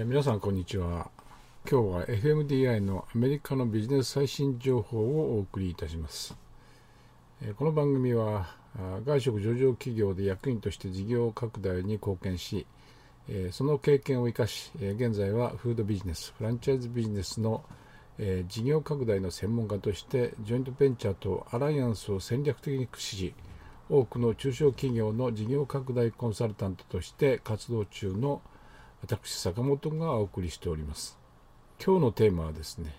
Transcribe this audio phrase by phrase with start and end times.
[0.00, 1.10] え、皆さんこんにちは。
[1.70, 6.34] 今日は FMDI のアメリカのビジネス最新情報をお送りいたします、
[7.42, 8.46] え、この番組は
[9.04, 12.66] 外食上場企業で役員として事業拡大に貢献し、
[13.28, 17.62] え、その経験を生かし、え現在はフードビジネスフランチャイズビジネスの、
[18.16, 23.34] え事業拡大の専門家としてジョイントベンチャーとアライアンスを戦略的に駆使し
[23.90, 28.40] 多くの中小企業の事業拡大コンサルタントとして活動中の
[29.02, 31.18] 私坂本がお送りしております。
[31.84, 32.94] 今日のテーマはですね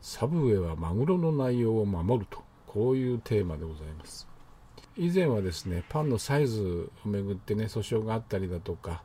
[0.00, 4.26] サブウェイはマグロの内容を守るとこういうテーマでございます。
[4.96, 9.02] 以前はですねパンのサイズをめぐってね訴訟があったりだとか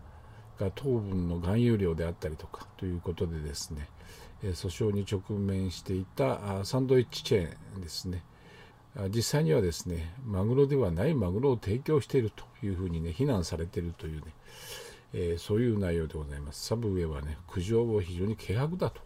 [0.58, 3.90] が糖分の含有量であったりとかということでですね
[4.42, 8.24] 訴訟に直面していたサンドイッチチェーンですね。
[9.10, 14.28] 実際にはですねマグロではないマグロを提供しているというふうにね非難されているというね
[15.18, 16.66] えー、そういう内容でございます。
[16.66, 19.00] サブウェイはね、苦情を非常に軽薄だと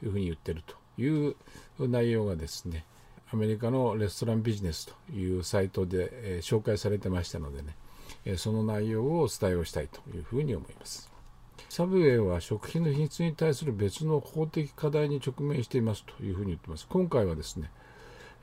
[0.00, 1.34] いうふうに言ってるという
[1.80, 2.86] 内容がですね、
[3.32, 7.74] アメリカのレストランビジネスというサイトで、えー、紹介されてましたのでね、
[8.24, 11.10] えー、その内容をお伝えをしたいというふうに思います。
[11.68, 16.86] サブウェイは食品の品質に対する別の法的課題に直面していますというふうに言ってます。
[16.88, 17.70] 今回はですね、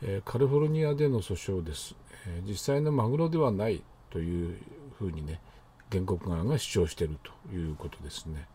[0.02, 1.95] えカリフォルニアでの訴訟です。
[2.25, 4.58] え実際のマグロではないという
[4.97, 5.42] ふうにね、
[5.91, 8.47] 原告側が主張しているということですね。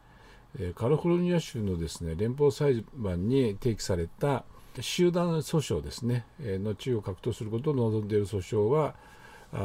[0.74, 4.44] カリフォルニア州のですね連邦裁判に提起された
[4.80, 8.94] 集団訴訟ですねの地位を獲得することを望んでいる訴訟は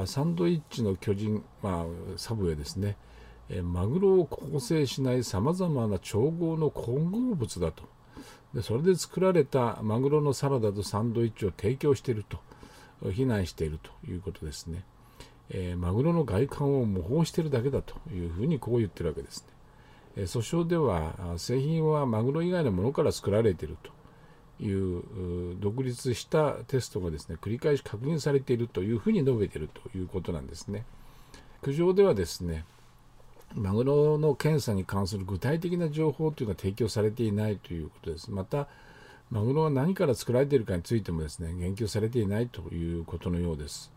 [0.06, 2.96] サンドイッチの巨人、まあ、サブウェイですね
[3.64, 7.84] マグロを構成しないさまざまな調合の混合物だと
[8.54, 12.40] でそれで作られたマグロのサラダとサンドイッチを提供していると
[13.12, 14.84] 非難しているということですね。
[15.50, 19.48] えー、マグロの外観を模倣しているだけだというふうにこう言ってるわけですね。
[20.18, 23.92] えー、訴訟では製品はマグロ以外のものから作られていると
[24.64, 25.04] いう
[25.60, 30.86] 独立したテストがですね繰り返し確認されているというふうに述べているということなんですね。
[31.62, 32.66] 苦情ではですね
[33.56, 38.32] マグロの検査に関する具体的な情報というのは提供されていないということです。
[38.32, 38.68] また
[39.30, 43.97] マグロが何から作られているかについてもですね言及されていないということのようです。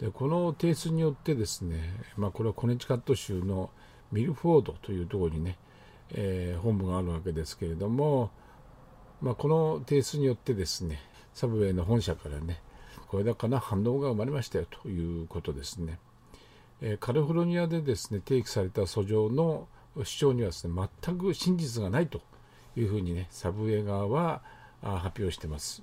[0.00, 3.70] でこの提出によってですね、まあ、これはコネチカット州の
[4.12, 5.58] ミルフォードというところにね、
[6.12, 8.30] えー、本部があるわけですけれども、
[9.20, 11.00] まあ、この提出によってですね
[11.34, 12.60] サブウェイの本社からね
[13.08, 15.98] これだかな反応が生まれましたよということですね、
[16.80, 19.66] えー、カリフォルニアでですね提起された訴状の
[20.04, 22.20] 主張にはですね全く真実がないと
[22.76, 24.42] いうふうにねサブウェイ側は
[24.80, 25.82] 発表してます。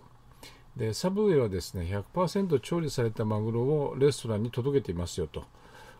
[0.77, 5.43] でサブウェイはですね100%調理されたマグロをレストランに届けていますよと。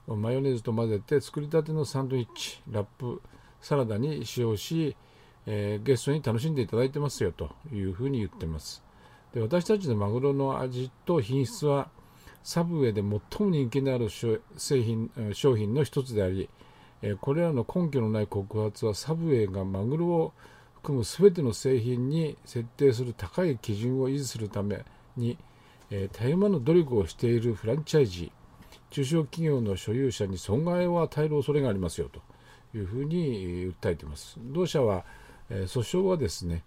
[0.08, 3.22] マヨネーズと混ぜて作りたてのサンドイッチラップ
[3.60, 4.96] サラダに使用し、
[5.48, 8.84] えー、ゲストに楽しんでいただいてますよというふうに言ってます。
[9.34, 11.90] で私たちのマグロの味と品質は
[12.44, 13.20] サブウェイで最も
[13.52, 16.48] 人気のある製品商品の一つであり
[17.20, 20.34] これらの根拠のない告発はサブウェイがマグロを
[20.86, 24.86] 含む全ての製品に設定する高い基準を維持するため
[25.18, 25.36] に、
[25.90, 28.32] えー、多様の努力をしているフランチャイジー
[28.92, 32.22] 中小企業の所有者に損害を与える恐れがありますよと
[32.78, 34.38] いうふうに訴えています。
[34.40, 35.06] 同社は、
[35.50, 36.64] えー、訴訟はですね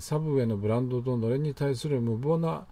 [0.00, 2.66] サブウェイのブランドとのれんに対する無謀な、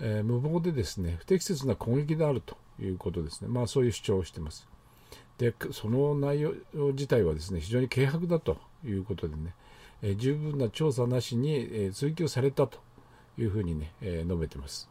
[0.00, 3.48] えー、無謀でですね不適切な攻撃であるということですね。
[3.48, 4.66] まあそういう主張をしています。
[5.36, 6.54] で、その内容
[6.92, 9.54] 自体はですね非常に軽薄だということでね、
[10.02, 12.78] え十分な調査なしに、え追及されたと
[13.36, 14.88] いうふうにね、え述べてます。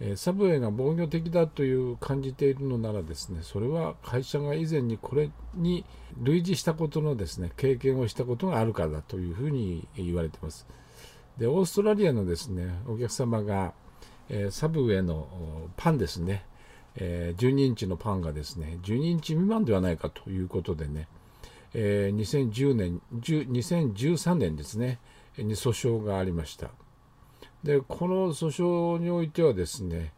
[0.00, 5.84] えサブウェイが防御的だという感じているのならですね、それは会社が以前にこれに
[6.20, 10.66] 類似したことのですね、経験をしたことがあるからだというふうに言われてます。
[11.38, 13.74] で、オーストラリアのですね、お客様が、
[14.28, 16.44] えサブウェイのパンですね、
[16.96, 21.06] え12インチのパンがですね、12インチ未満ではないかということでね、
[21.74, 24.98] えー、2010年2013年ですね
[25.38, 26.70] に訴訟がありました。
[27.64, 30.12] でこの訴訟においてはですね、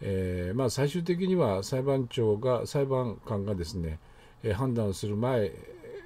[0.00, 3.98] えー、まあ、最終的には裁判長が裁判官がですね、
[4.54, 5.52] 判断する前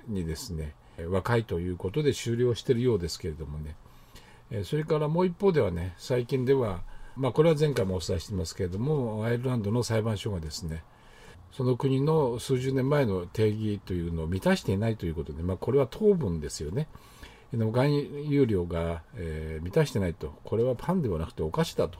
[0.06, 0.75] にですね
[1.09, 6.83] 和解ということで終了しているようですけれどもね、それからもう一方ではね最近では
[7.17, 10.83] まあ、これは前回もお伝えしてますけれどもアイルランドの裁判所がですね
[11.56, 16.89] その国の数十年前の定義というのを満たしていないということで、まあ、これは糖分ですよね。
[17.53, 21.99] 含有量が、えー、満たしてないと、これはパンではなくてお菓子だと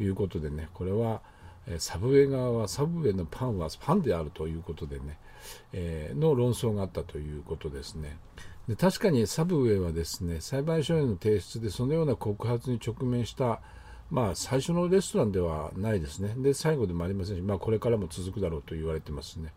[0.00, 1.20] いうことでね、これは、
[1.68, 5.18] え、サブウェイ側はサブウェイのパンはパンであるということでね、
[5.72, 8.18] えー、の論争があったということですね。
[8.66, 13.60] で確かにサブウェイはですね裁判所への提出でそのような告発に直面した
[14.10, 19.52] まあ、最初のレストランではないですね、で最後でもありませんし、まあ、これからも続くだろうと言われてますね。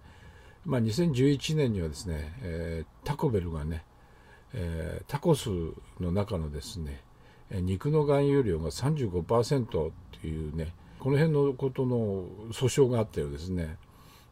[0.65, 3.83] まあ、2011年にはですね、えー、タコベルがね、
[4.53, 5.49] えー、タコス
[5.99, 7.01] の中のですね、
[7.51, 9.91] 肉の含有量が35%っ
[10.21, 13.77] ていうね、この辺のことの訴訟があったようですね。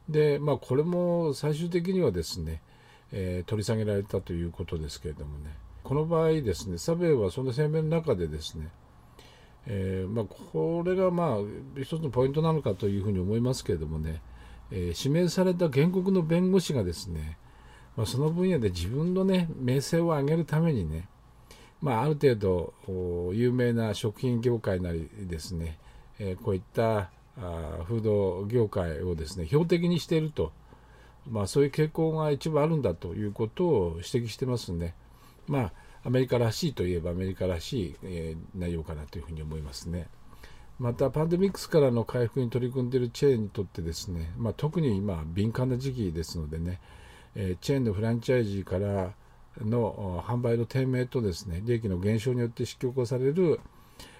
[0.09, 2.61] で、まあ、これも最終的にはですね、
[3.11, 8.69] えー、取り下げられたということですけれどもね、この場合ですね、サベイはその声明の中でですね、
[9.69, 11.37] えー、まあ、これがまあ
[11.79, 14.21] 一つのポイントなのかというふうに思いますけれどもね、
[14.71, 17.37] えー、指名された原告の弁護士がですね、
[17.97, 21.09] まあ、その分野で自分のね名声を上げるためにね、
[21.81, 22.73] まあ、ある程度
[23.33, 25.77] 有名な食品業界なりですね、
[26.17, 27.09] えー、こういった
[27.39, 30.51] あフード業界をですね標的にしていると、
[31.29, 34.93] まあ、そういう傾向が一部あるんだということを指摘してますんで、
[35.45, 35.71] まあ、
[36.03, 40.07] アメリカらしいといえばアメリカらしい、えー、内容かなというふうに思いますね。
[40.79, 46.79] また、パンデミックスからの回復に取り組んでいるチェーンにとってですね、まあ、特に今、敏感な時期ですのでね、
[47.35, 49.13] えー、チェーンのフランチャイジーから
[49.59, 53.59] の販売の低迷とですね利益の減少によって引き起こされる、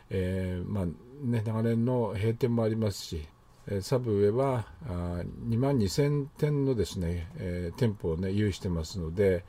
[0.09, 0.85] えー、まあ
[1.23, 3.27] ね、長年の閉店もありますし、
[3.81, 9.43] サブウェイは2万2000店のですね、えー、店舗を、ね、有してますので、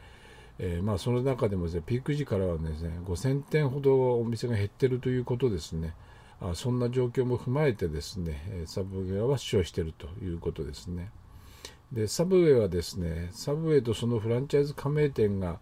[0.59, 5.95] えー、まあ、その中でもです、ね、ピーク時からはですね5000店ほどお店が減っているということですね。
[6.41, 11.11] あそんな状況も踏まえてですねサブウェイは主張しているということですね。
[11.93, 15.59] でサブウェイはですねサブウェイとそのフランチャイズ加盟店が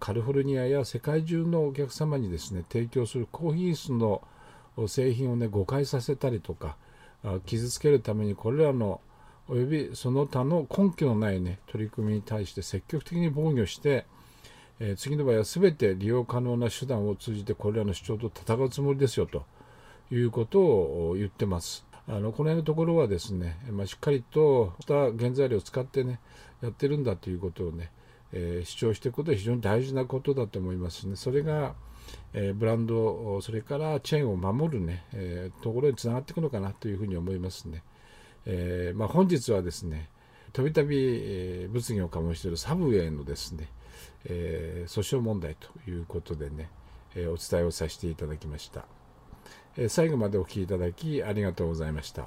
[0.00, 4.22] カリフォルニアや世界中のお客様にですね提供する高品質の
[4.88, 6.76] 製品をね誤解させたりとか
[7.46, 9.00] 傷つけるためにこれらの
[9.52, 14.06] およびその他の根拠のない、ね、取り組みに対して積極的に防御して、
[14.80, 19.44] えー、次の場合は全て利用可能な手段を通じてこれらの主張と戦うつもりですよと
[20.10, 21.84] いうことを言ってます。
[22.08, 26.18] あのこの辺のところはですね、まあ、しっかりとした原材料を使ってね
[26.62, 27.90] やってるんだということをね、
[28.32, 31.14] えー、主張していくことは非常に大事なことだと思いますね。
[31.14, 31.74] それが、
[32.32, 37.82] えー、ブランドそれからチェーンを守るね、えー、ところにつながっていくのかなというふうに思いますね。
[38.46, 40.08] えまあ、本日はですね
[40.52, 43.68] たびたび、え物議を醸しているサブウェイのですね、
[44.26, 46.68] え訴訟問題ということでね、
[47.14, 48.84] えお伝えをさせていただきました。
[49.78, 52.26] え最後までお聴きいただきありがとうございました。